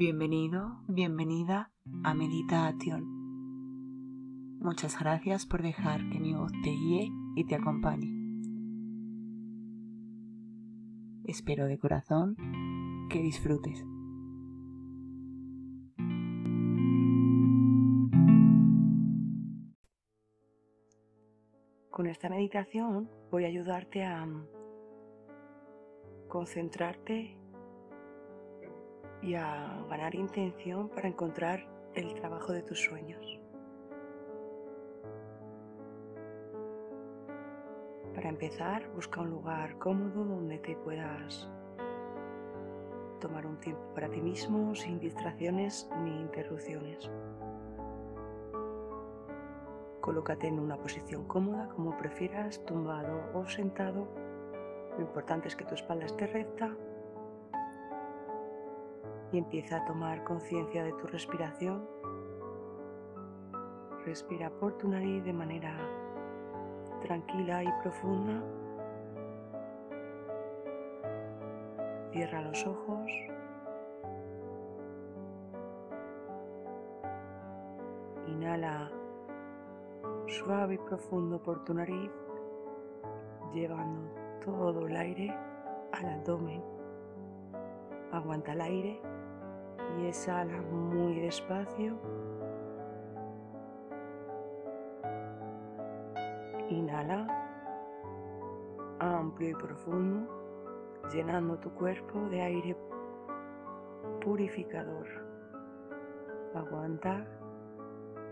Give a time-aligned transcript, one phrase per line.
[0.00, 1.72] Bienvenido, bienvenida
[2.04, 3.04] a Meditación.
[4.58, 8.08] Muchas gracias por dejar que mi voz te guíe y te acompañe.
[11.24, 12.34] Espero de corazón
[13.10, 13.84] que disfrutes.
[21.90, 24.26] Con esta meditación voy a ayudarte a
[26.26, 27.39] concentrarte
[29.22, 33.38] y a ganar intención para encontrar el trabajo de tus sueños.
[38.14, 41.48] Para empezar, busca un lugar cómodo donde te puedas
[43.20, 47.10] tomar un tiempo para ti mismo sin distracciones ni interrupciones.
[50.00, 54.08] Colócate en una posición cómoda, como prefieras, tumbado o sentado.
[54.96, 56.74] Lo importante es que tu espalda esté recta
[59.32, 61.86] y empieza a tomar conciencia de tu respiración.
[64.04, 65.76] Respira por tu nariz de manera
[67.02, 68.42] tranquila y profunda.
[72.12, 73.10] Cierra los ojos.
[78.26, 78.90] Inhala
[80.26, 82.10] suave y profundo por tu nariz,
[83.52, 84.10] llevando
[84.44, 85.34] todo el aire
[85.92, 86.79] al abdomen.
[88.12, 89.00] Aguanta el aire
[89.98, 91.96] y exhala muy despacio.
[96.68, 97.40] Inhala
[99.00, 100.28] amplio y profundo,
[101.12, 102.76] llenando tu cuerpo de aire
[104.20, 105.06] purificador.
[106.54, 107.26] Aguanta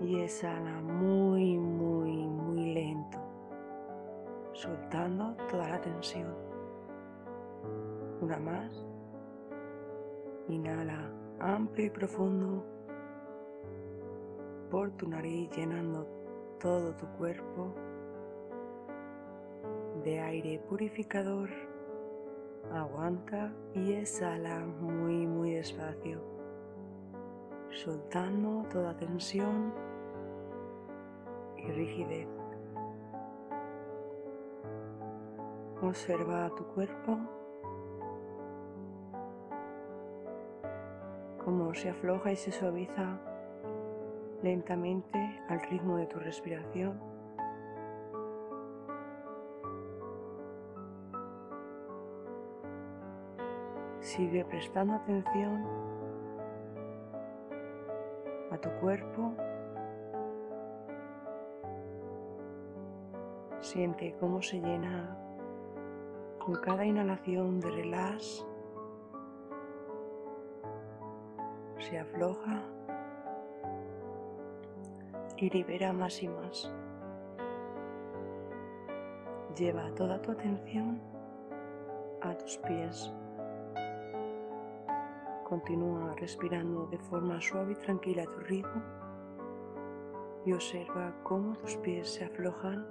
[0.00, 3.18] y exhala muy, muy, muy lento,
[4.52, 6.34] soltando toda la tensión.
[8.20, 8.89] Una más.
[10.50, 12.64] Inhala amplio y profundo
[14.68, 16.08] por tu nariz llenando
[16.58, 17.72] todo tu cuerpo
[20.02, 21.50] de aire purificador.
[22.72, 26.20] Aguanta y exhala muy muy despacio,
[27.70, 29.72] soltando toda tensión
[31.58, 32.26] y rigidez.
[35.80, 37.39] Observa tu cuerpo
[41.50, 43.18] cómo se afloja y se suaviza
[44.40, 45.18] lentamente
[45.48, 46.96] al ritmo de tu respiración.
[53.98, 55.66] Sigue prestando atención
[58.52, 59.34] a tu cuerpo.
[63.58, 65.18] Siente cómo se llena
[66.38, 68.46] con cada inhalación de relax
[71.90, 72.62] se afloja
[75.36, 76.72] y libera más y más.
[79.56, 81.00] Lleva toda tu atención
[82.20, 83.12] a tus pies.
[85.42, 88.82] Continúa respirando de forma suave y tranquila a tu ritmo
[90.46, 92.86] y observa cómo tus pies se aflojan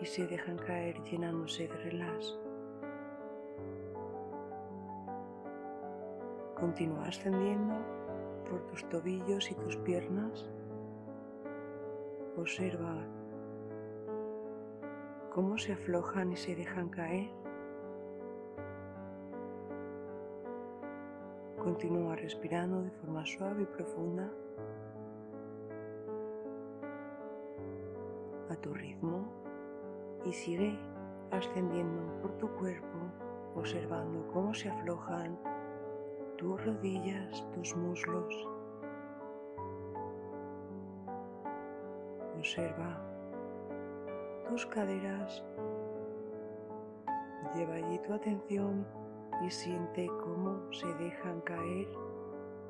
[0.00, 2.43] y se dejan caer llenándose de relax.
[6.54, 7.74] Continúa ascendiendo
[8.48, 10.48] por tus tobillos y tus piernas.
[12.36, 13.04] Observa
[15.32, 17.30] cómo se aflojan y se dejan caer.
[21.58, 24.30] Continúa respirando de forma suave y profunda
[28.50, 29.26] a tu ritmo
[30.24, 30.78] y sigue
[31.30, 32.98] ascendiendo por tu cuerpo
[33.56, 35.38] observando cómo se aflojan
[36.44, 38.48] tus rodillas, tus muslos.
[42.36, 43.00] Observa
[44.46, 45.42] tus caderas.
[47.54, 48.86] Lleva allí tu atención
[49.42, 51.88] y siente cómo se dejan caer,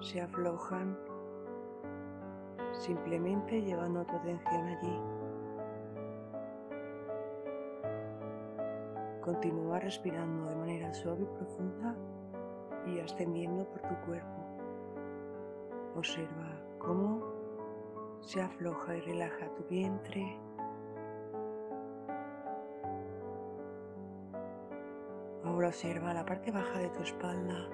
[0.00, 0.98] se aflojan,
[2.72, 5.00] simplemente llevando tu atención allí.
[9.20, 11.94] Continúa respirando de manera suave y profunda
[12.86, 14.40] y ascendiendo por tu cuerpo.
[15.96, 17.22] Observa cómo
[18.20, 20.38] se afloja y relaja tu vientre.
[25.44, 27.68] Ahora observa la parte baja de tu espalda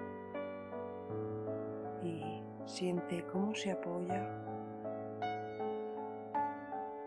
[2.03, 4.47] y siente cómo se apoya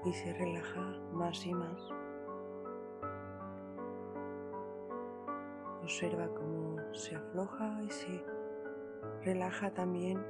[0.06, 0.82] y se relaja
[1.12, 1.94] más y más.
[5.82, 8.24] Observa cómo se afloja y se
[9.24, 10.26] Relaja también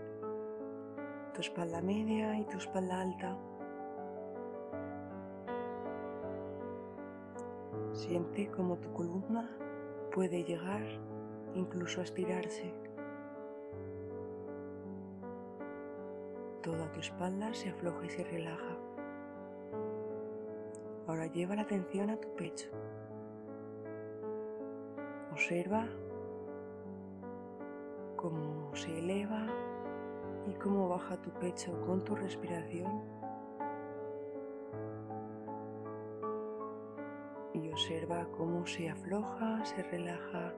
[1.34, 3.38] tu espalda media y tu espalda alta.
[7.94, 9.48] Siente como tu columna
[10.12, 10.82] puede llegar
[11.54, 12.74] incluso a estirarse.
[16.64, 18.76] Toda tu espalda se afloja y se relaja.
[21.08, 22.70] Ahora lleva la atención a tu pecho.
[25.32, 25.88] Observa
[28.20, 29.48] cómo se eleva
[30.46, 33.02] y cómo baja tu pecho con tu respiración.
[37.54, 40.54] Y observa cómo se afloja, se relaja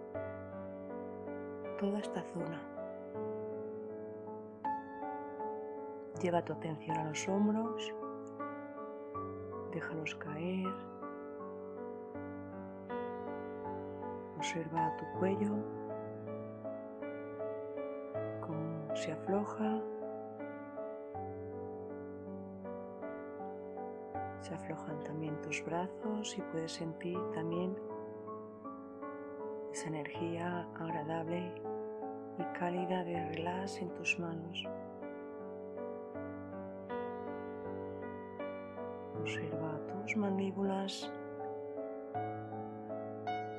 [1.79, 2.61] toda esta zona.
[6.19, 7.93] Lleva tu atención a los hombros
[9.71, 10.73] déjalos caer.
[14.37, 15.55] Observa tu cuello,
[19.01, 19.81] se afloja.
[24.41, 27.75] Se aflojan también tus brazos y puedes sentir también
[29.73, 31.51] esa energía agradable
[32.37, 34.67] y cálida de relax en tus manos.
[39.19, 41.11] Observa tus mandíbulas.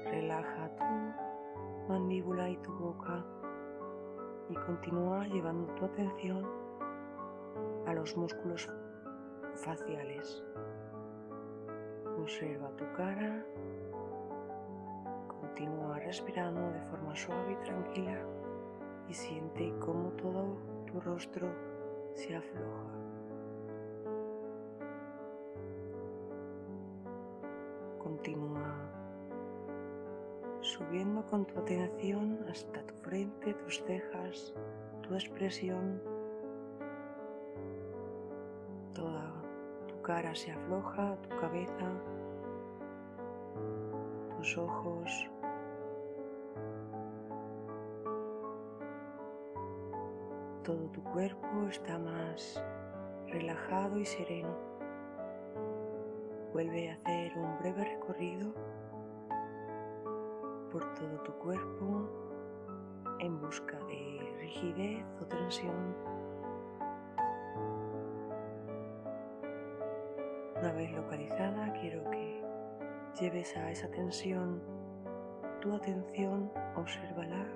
[0.04, 3.24] Relaja tu mandíbula y tu boca
[4.52, 6.46] y continúa llevando tu atención
[7.86, 8.68] a los músculos
[9.54, 10.44] faciales.
[12.20, 13.44] Observa tu cara.
[15.40, 18.18] Continúa respirando de forma suave y tranquila
[19.08, 20.56] y siente cómo todo
[20.86, 21.48] tu rostro
[22.12, 22.92] se afloja.
[27.98, 29.01] Continúa
[30.62, 34.54] subiendo con tu atención hasta tu frente, tus cejas,
[35.02, 36.00] tu expresión.
[38.94, 39.42] Toda
[39.88, 41.92] tu cara se afloja, tu cabeza,
[44.36, 45.30] tus ojos.
[50.62, 52.62] Todo tu cuerpo está más
[53.26, 54.56] relajado y sereno.
[56.52, 58.54] Vuelve a hacer un breve recorrido
[60.72, 62.08] por todo tu cuerpo
[63.20, 65.94] en busca de rigidez o tensión.
[70.58, 72.42] Una vez localizada, quiero que
[73.20, 74.62] lleves a esa tensión
[75.60, 77.46] tu atención, obsérvala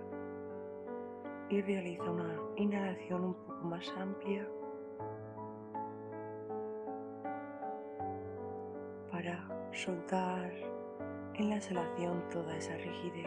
[1.49, 4.47] y realiza una inhalación un poco más amplia
[9.77, 10.51] soltar
[11.39, 13.27] en la exhalación toda esa rigidez.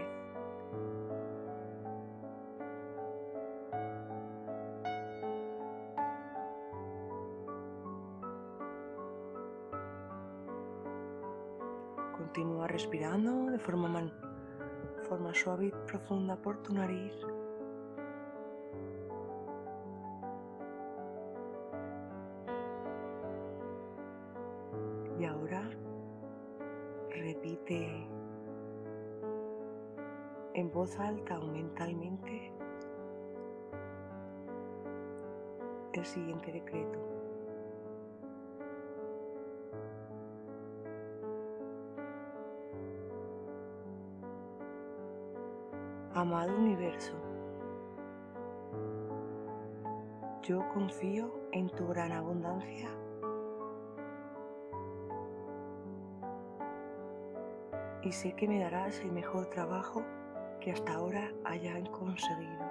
[12.17, 14.11] Continúa respirando de forma,
[15.07, 17.13] forma suave y profunda por tu nariz.
[25.19, 25.69] Y ahora
[27.11, 28.07] repite
[30.53, 32.51] en voz alta o mentalmente
[35.93, 36.99] el siguiente decreto.
[46.13, 47.13] Amado universo,
[50.43, 52.89] yo confío en tu gran abundancia
[58.03, 60.03] y sé que me darás el mejor trabajo
[60.61, 62.69] que hasta ahora hayan conseguido.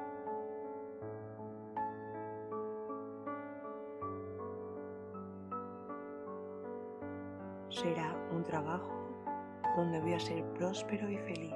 [7.69, 8.93] Será un trabajo
[9.77, 11.55] donde voy a ser próspero y feliz.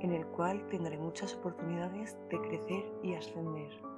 [0.00, 3.89] en el cual tendré muchas oportunidades de crecer y ascender.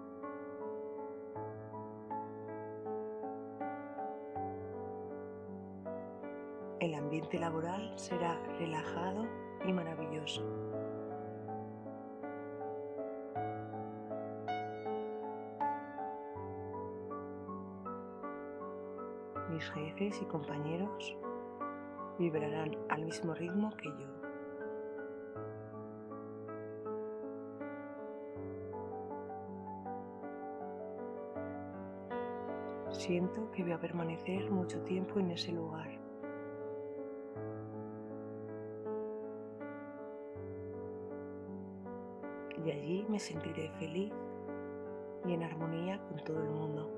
[6.82, 9.24] El ambiente laboral será relajado
[9.64, 10.42] y maravilloso.
[19.48, 21.16] Mis jefes y compañeros
[22.18, 24.12] vibrarán al mismo ritmo que yo.
[32.90, 36.01] Siento que voy a permanecer mucho tiempo en ese lugar.
[43.08, 44.12] Me sentiré feliz
[45.24, 46.90] y en armonía con todo el mundo.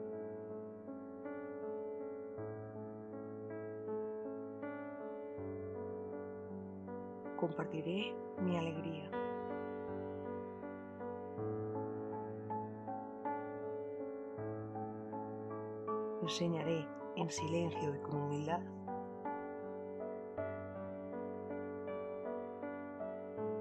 [7.37, 9.11] Compartiré mi alegría.
[16.23, 16.87] Enseñaré
[17.17, 18.63] en silencio y con humildad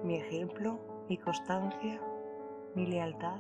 [0.04, 2.02] mi ejemplo, mi constancia,
[2.76, 3.40] mi lealtad,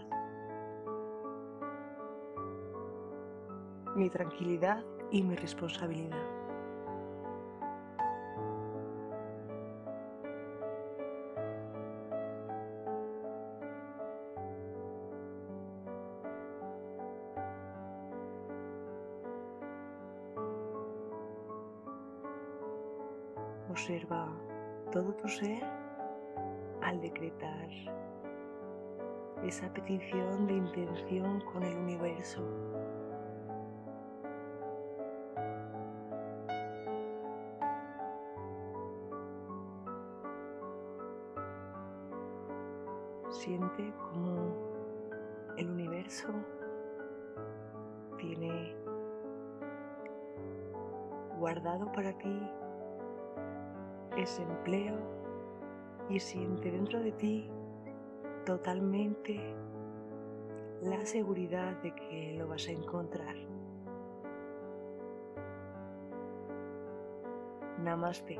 [3.95, 6.17] mi tranquilidad y mi responsabilidad.
[23.69, 24.27] Observa
[24.91, 25.63] todo tu ser
[26.83, 27.69] al decretar
[29.43, 32.41] esa petición de intención con el universo.
[43.29, 46.29] Siente como el universo
[48.17, 48.73] tiene
[51.37, 52.49] guardado para ti
[54.15, 54.95] ese empleo
[56.09, 57.49] y siente dentro de ti
[58.45, 59.39] totalmente
[60.81, 63.35] la seguridad de que lo vas a encontrar.
[67.79, 68.39] Namaste.